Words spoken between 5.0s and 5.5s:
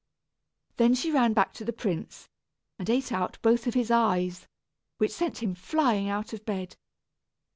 sent